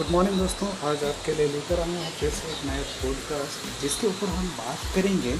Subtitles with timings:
[0.00, 4.06] Good morning दोस्तों। आज आपके लिए लेकर आए हैं फिर से एक नया पॉडकास्ट जिसके
[4.06, 5.32] ऊपर हम बात करेंगे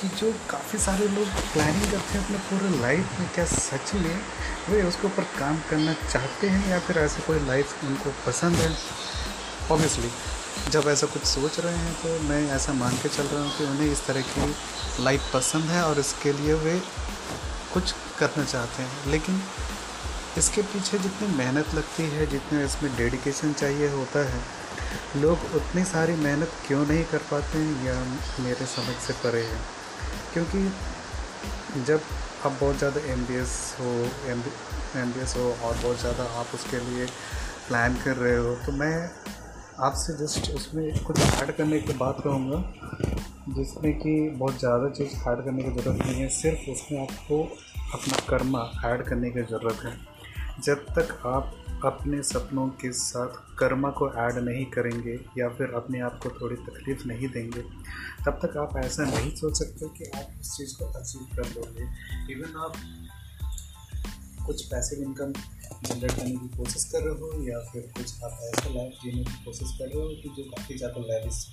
[0.00, 4.20] कि जो काफ़ी सारे लोग प्लानिंग करते हैं अपने पूरे लाइफ में, क्या सच में
[4.68, 8.68] वे उसके ऊपर काम करना चाहते हैं या फिर ऐसे कोई लाइफ उनको पसंद है?
[9.70, 10.10] ऑब्वियसली
[10.70, 13.64] जब ऐसा कुछ सोच रहे हैं तो मैं ऐसा मान के चल रहा हूँ कि
[13.64, 14.54] उन्हें इस तरह की
[15.04, 16.80] लाइफ पसंद है और इसके लिए वे
[17.74, 19.42] कुछ करना चाहते हैं। लेकिन
[20.38, 24.40] इसके पीछे जितनी मेहनत लगती है, जितने इसमें डेडिकेशन चाहिए होता है,
[25.16, 29.58] लोग उतनी सारी मेहनत क्यों नहीं कर पाते हैं, यह मेरे समझ से परे है।
[30.32, 32.00] क्योंकि जब
[32.46, 33.92] आप बहुत ज़्यादा एमबीएस हो
[34.30, 34.42] एम
[35.12, 37.06] बी हो और बहुत ज़्यादा आप उसके लिए
[37.68, 38.94] प्लान कर रहे हो तो मैं
[39.80, 42.62] आपसे जस्ट उसमें कुछ ऐड करने की बात कहूँगा,
[43.56, 47.42] जिसमें कि बहुत ज़्यादा चीज़ ऐड करने की ज़रूरत नहीं है, सिर्फ़ उसमें आपको
[47.94, 49.92] अपना कर्मा ऐड करने की ज़रूरत है।
[50.64, 53.28] जब तक आप अपने सपनों के साथ
[53.58, 57.60] कर्मा को ऐड नहीं करेंगे या फिर अपने आप को थोड़ी तकलीफ़ नहीं देंगे,
[58.26, 61.84] तब तक आप ऐसा नहीं सोच सकते कि आप इस चीज़ को अचीव कर लोगे।
[62.32, 62.72] इवन आप
[64.46, 65.32] कुछ पैसिव इनकम
[65.84, 69.44] जनरेट करने की कोशिश कर रहे हो या फिर कुछ आप ऐसा लाइफ जीने की
[69.44, 71.46] कोशिश कर रहे हो कि जो काफ़ी ज़्यादा लेविस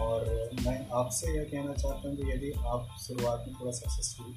[0.00, 4.34] और मैं आपसे यह कहना चाहता हूँ कि यदि आप शुरुआत में थोड़ा सक्सेसफुल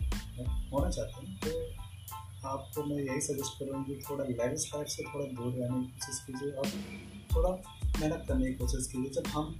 [0.74, 1.81] होना चाहते हैं तो
[2.46, 6.52] आपको मैं यही सजेस्ट करूँगी थोड़ा लाइफ स्टाइल से थोड़ा दूर रहने की कोशिश कीजिए
[6.52, 6.68] और
[7.36, 7.50] थोड़ा
[8.00, 9.56] मेहनत करने की कोशिश कीजिए। जब हम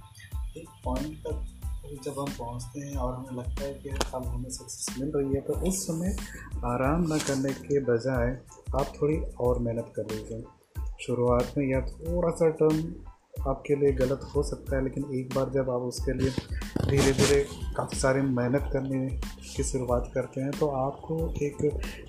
[0.56, 1.58] एक पॉइंट तक
[2.04, 5.40] जब हम पहुँचते हैं और हमें लगता है कि अब हमें सक्सेस मिल रही है
[5.40, 6.16] तो उस समय
[6.64, 8.30] आराम न करने के बजाय
[8.74, 10.44] आप थोड़ी और मेहनत कर लीजिए।
[11.00, 12.78] शुरुआत में या थोड़ा सा टर्म
[13.50, 16.30] आपके लिए गलत हो सकता है, लेकिन एक बार जब आप उसके लिए
[16.92, 17.36] धीरे धीरे
[17.76, 18.98] काफ़ी सारे मेहनत करने
[19.46, 21.56] की शुरुआत करते हैं तो आपको एक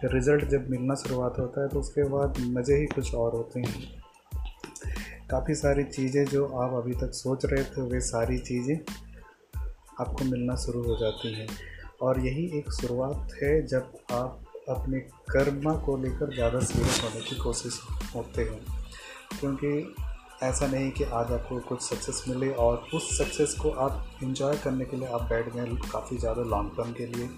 [0.06, 4.02] रिज़ल्ट जब मिलना शुरुआत होता है तो उसके बाद मज़े ही कुछ और होते हैं।
[5.30, 8.76] काफ़ी सारी चीज़ें जो आप अभी तक सोच रहे थे, वे सारी चीज़ें
[10.02, 11.48] आपको मिलना शुरू हो जाती हैं।
[12.02, 15.00] और यही एक शुरुआत है, जब आप अपने
[15.30, 17.80] कर्मा को लेकर ज़्यादा सीरियस होने की कोशिश
[18.16, 18.60] होते हैं,
[19.40, 19.72] क्योंकि
[20.44, 24.86] ऐसा नहीं कि आज आपको कुछ सक्सेस मिले और उस सक्सेस को आप इंजॉय करने
[24.86, 27.30] के लिए आप बैठ गए काफ़ी ज़्यादा लॉन्ग टर्म के लिए।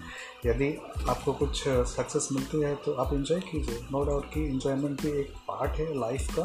[0.46, 0.68] यदि
[1.08, 5.32] आपको कुछ सक्सेस मिलती है तो आप इंजॉय कीजिए। नो डाउट कि इंजॉयमेंट भी एक
[5.48, 6.44] पार्ट है लाइफ का,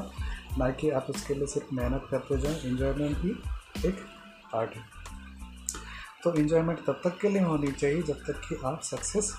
[0.57, 3.29] ना कि आप उसके लिए सिर्फ़ मेहनत करते जाएँ। इंजॉयमेंट भी
[3.87, 4.05] एक
[4.53, 4.89] पार्ट है।
[6.23, 9.33] तो इन्जॉयमेंट तब तक के लिए होनी चाहिए जब तक कि आप सक्सेस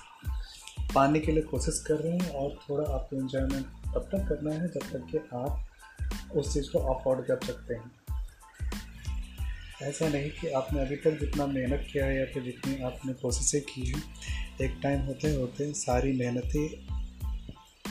[0.95, 4.67] पाने के लिए कोशिश कर रहे हैं और थोड़ा आपको इन्जॉयमेंट तब तक करना है
[4.67, 5.63] जब तक कि आप
[6.35, 7.91] उस चीज़ को अफोर्ड कर सकते हैं।
[9.81, 13.61] ऐसा नहीं कि आपने अभी तक जितना मेहनत किया है या फिर जितनी आपने कोशिशें
[13.61, 14.03] की हैं,
[14.61, 16.93] एक टाइम होते होते सारी मेहनतें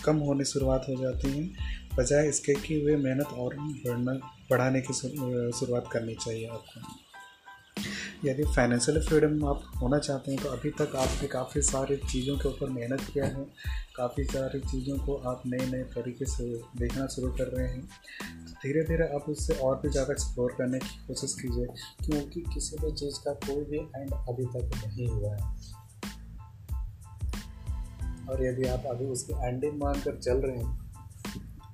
[0.02, 1.54] कम होने शुरुआत हो जाती हैं,
[1.96, 4.12] बजाय इसके कि वे मेहनत और बढ़ना,
[4.50, 4.92] बढ़ाने की
[5.58, 7.11] शुरुआत करनी चाहिए आपको।
[8.24, 12.48] यदि फाइनेंशियल फ्रीडम आप होना चाहते हैं तो अभी तक आपने काफ़ी सारी चीज़ों के
[12.48, 13.44] ऊपर मेहनत किया है।
[13.96, 16.44] काफ़ी सारी चीज़ों को आप नए नए तरीके से
[16.78, 20.78] देखना शुरू कर रहे हैं। तो धीरे धीरे आप उससे और भी ज़्यादा एक्सप्लोर करने
[20.78, 21.66] की कोशिश कीजिए,
[22.04, 25.40] क्योंकि किसी भी चीज़ का कोई भी एंड अभी तक नहीं हुआ है।
[28.30, 30.80] और यदि आप अभी उसकी एंडिंग मान कर चल रहे हैं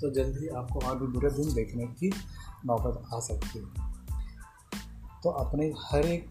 [0.00, 2.10] तो जल्दी आपको और भी बुरे दिन देखने की
[2.66, 3.87] नौबत आ सकती है।
[5.22, 6.28] तो अपने हर एक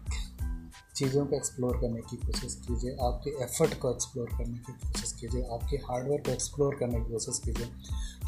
[0.96, 5.42] चीज़ों को एक्सप्लोर करने की कोशिश कीजिए, आपके एफर्ट को एक्सप्लोर करने की कोशिश कीजिए,
[5.44, 7.66] आपके हार्डवर्क को एक्सप्लोर करने की कोशिश कीजिए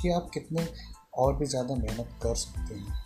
[0.02, 0.66] कि आप कितने
[1.18, 2.98] और भी ज़्यादा मेहनत कर सकते हैं।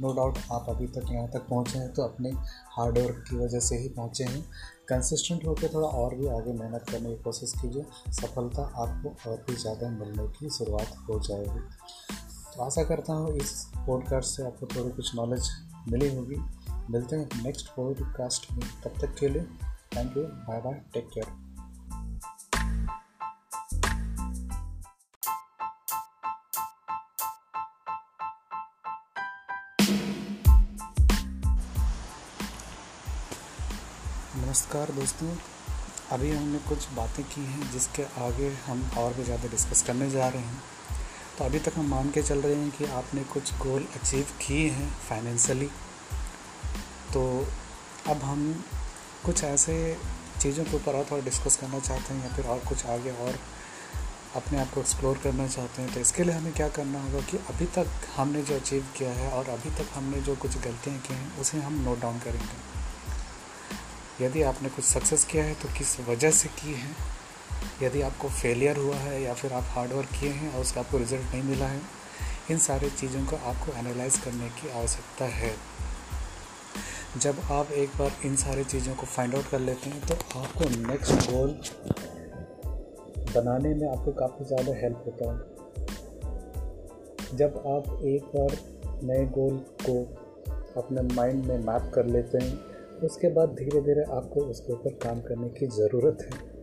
[0.00, 2.30] नो डाउट आप अभी तक यहाँ तक पहुँचे हैं तो अपने
[2.72, 4.42] हार्डवर्क की वजह से ही पहुँचे हैं।
[4.88, 9.56] कंसिस्टेंट होकर थोड़ा और भी आगे मेहनत करने की कोशिश कीजिए, सफलता आपको और भी
[9.56, 11.60] ज़्यादा मिलने की शुरुआत हो जाएगी।
[12.46, 15.48] तो आशा करता हूँ इस पॉडकास्ट से आपको थोड़ी कुछ नॉलेज
[15.88, 16.36] मिली होगी।
[16.90, 19.42] मिलते हैं नेक्स्ट पॉडकास्ट में। तब तक के लिए
[19.96, 21.34] thank you bye bye take care
[34.36, 35.28] नमस्कार दोस्तों।
[36.12, 40.28] अभी हमने कुछ बातें की हैं जिसके आगे हम और भी ज़्यादा डिस्कस करने जा
[40.28, 40.62] रहे हैं।
[41.38, 44.70] तो अभी तक हम मान के चल रहे हैं कि आपने कुछ गोल अचीव किए
[44.70, 45.70] हैं फाइनेंशियली
[47.12, 47.48] तो
[48.08, 48.64] अब हम
[49.24, 49.98] कुछ ऐसे
[50.40, 53.38] चीज़ों के ऊपर और थोड़ा डिस्कस करना चाहते हैं या फिर और कुछ आगे और
[54.36, 57.36] अपने आप को एक्सप्लोर करना चाहते हैं। तो इसके लिए हमें क्या करना होगा कि
[57.36, 57.86] अभी तक
[58.16, 61.60] हमने जो अचीव किया है और अभी तक हमने जो कुछ गलतियाँ की हैं, उसे
[61.60, 62.76] हम नोट डाउन करेंगे।
[64.24, 67.15] यदि आपने कुछ सक्सेस किया है तो किस वजह से की है?
[67.82, 70.98] यदि आपको फेलियर हुआ है या फिर आप हार्ड वर्क किए हैं और उसका आपको
[70.98, 71.80] रिज़ल्ट नहीं मिला है,
[72.50, 75.52] इन सारी चीज़ों को आपको एनालाइज करने की आवश्यकता है।
[77.18, 80.68] जब आप एक बार इन सारी चीज़ों को फाइंड आउट कर लेते हैं तो आपको
[80.82, 81.50] नेक्स्ट गोल
[83.34, 85.38] बनाने में आपको काफ़ी ज़्यादा हेल्प होता है।
[87.36, 88.56] जब आप एक बार
[89.04, 90.02] नए गोल को
[90.80, 92.54] अपने माइंड में मैप कर लेते हैं,
[93.04, 96.55] उसके बाद धीरे धीरे आपको उसके ऊपर काम करने की ज़रूरत है।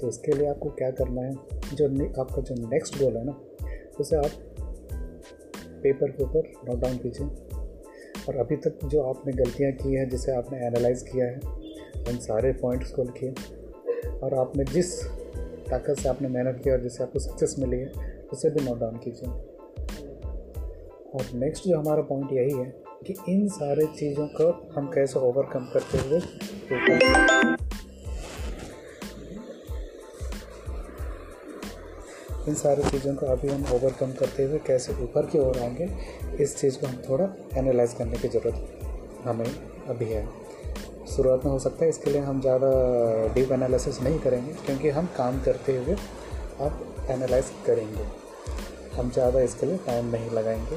[0.00, 1.32] तो इसके लिए आपको क्या करना है,
[1.74, 1.86] जो
[2.20, 3.40] आपका जो नेक्स्ट गोल है ना,
[4.00, 4.30] उसे आप
[5.82, 7.26] पेपर के ऊपर नोट डाउन कीजिए।
[8.28, 11.36] और अभी तक जो आपने गलतियाँ की हैं, जिसे आपने एनालाइज किया है,
[12.08, 13.34] उन सारे पॉइंट्स को लिखिए।
[14.08, 15.04] और आपने जिस
[15.70, 17.92] ताकत से आपने मेहनत की और जिससे आपको सक्सेस मिली है,
[18.32, 19.30] उसे भी नोट डाउन कीजिए।
[21.14, 22.76] और नेक्स्ट जो हमारा पॉइंट यही है
[23.06, 26.20] कि इन सारे चीज़ों को हम कैसे ओवरकम करते हुए
[32.48, 35.88] इन सारी चीज़ों को अभी हम ओवरकम करते हुए कैसे ऊपर की ओर आएँगे,
[36.40, 37.24] इस चीज़ को हम थोड़ा
[37.58, 39.46] एनालाइज करने की ज़रूरत हमें
[39.88, 40.26] अभी है।
[41.06, 42.70] शुरुआत में हो सकता है इसके लिए हम ज़्यादा
[43.34, 45.96] डीप एनालिसिस नहीं करेंगे, क्योंकि हम काम करते हुए
[46.60, 48.04] अब एनालाइज करेंगे।
[48.96, 50.76] हम ज़्यादा इसके लिए टाइम नहीं लगाएँगे,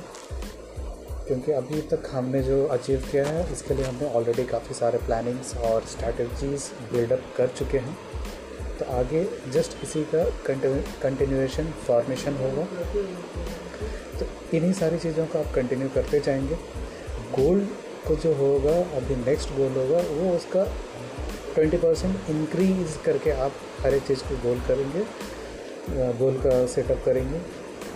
[1.28, 5.56] क्योंकि अभी तक हमने जो अचीव किया है, इसके लिए हमने ऑलरेडी काफ़ी सारे प्लानिंग्स
[5.58, 7.98] और स्ट्रैटेजीज बिल्डअप कर चुके हैं।
[8.80, 12.66] तो आगे जस्ट इसी का कंटिन्यूएशन फॉर्मेशन होगा।
[14.20, 14.26] तो
[14.58, 16.56] इन्हीं सारी चीज़ों को आप कंटिन्यू करते जाएँगे।
[17.34, 17.60] गोल
[18.08, 20.64] को जो होगा, अभी नेक्स्ट गोल होगा, वो उसका
[21.54, 25.04] ट्वेंटी परसेंट इंक्रीज करके आप हर एक चीज़ को गोल करेंगे
[26.20, 27.42] गोल का सेटअप करेंगे।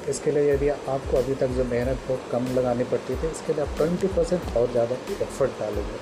[0.10, 3.62] इसके लिए यदि आपको अभी तक जो मेहनत बहुत कम लगानी पड़ती थी, इसके लिए
[3.62, 5.98] आप ट्वेंटी परसेंट और ज़्यादा एफर्ट डालेंगे।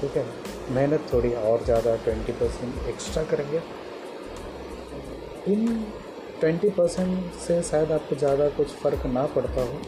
[0.00, 0.24] ठीक है?
[0.70, 3.60] मेहनत थोड़ी और ज़्यादा ट्वेंटी परसेंट एक्स्ट्रा करेंगे।
[5.46, 5.66] इन
[6.40, 9.80] ट्वेंटी परसेंट से शायद आपको ज़्यादा कुछ फ़र्क ना पड़ता हो,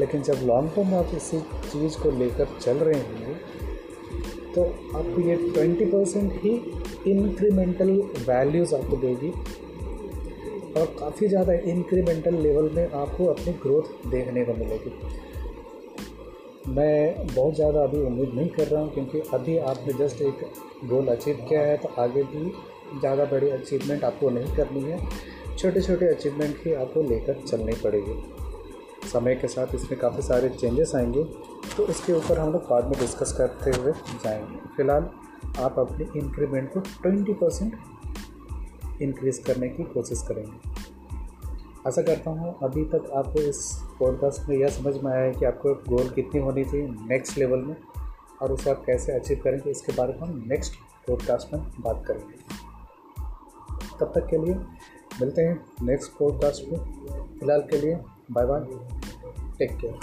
[0.00, 3.34] लेकिन जब लॉन्ग टर्म आप इसी चीज़ को लेकर चल रहे होंगे
[4.54, 4.62] तो
[4.98, 6.50] आपको ये ट्वेंटी परसेंट ही
[7.12, 7.90] इंक्रीमेंटल
[8.26, 9.30] वैल्यूज़ आपको देगी
[10.72, 14.92] और काफ़ी ज़्यादा इंक्रीमेंटल लेवल में आपको अपनी ग्रोथ देखने को मिलेगी।
[16.66, 20.44] मैं बहुत ज़्यादा अभी उम्मीद नहीं कर रहा हूँ, क्योंकि अभी आपने जस्ट एक
[20.84, 22.52] गोल अचीव किया है तो आगे भी
[23.00, 24.98] ज़्यादा बड़ी अचीवमेंट आपको नहीं करनी है।
[25.56, 30.94] छोटे छोटे अचीवमेंट ही आपको लेकर चलनी पड़ेगी। समय के साथ इसमें काफ़ी सारे चेंजेस
[30.94, 31.24] आएँगे
[31.76, 35.10] तो इसके ऊपर हम लोग बाद में डिस्कस करते हुए जाएँगे। फ़िलहाल
[35.58, 40.73] आप अपने इंक्रीमेंट को ट्वेंटी परसेंट इंक्रीज़ करने की कोशिश करेंगे।
[41.86, 43.58] आशा करता हूँ अभी तक आपको इस
[43.98, 47.58] पॉडकास्ट में यह समझ में आया है कि आपको गोल कितनी होनी चाहिए नेक्स्ट लेवल
[47.58, 47.76] में
[48.42, 50.74] और उसे आप कैसे अचीव करेंगे, इसके बारे में हम नेक्स्ट
[51.06, 52.34] पॉडकास्ट में बात करेंगे।
[54.00, 54.54] तब तक के लिए
[55.20, 56.78] मिलते हैं नेक्स्ट पॉडकास्ट में।
[57.38, 57.98] फ़िलहाल के लिए
[58.30, 58.60] बाय बाय
[59.58, 59.98] टेक केयर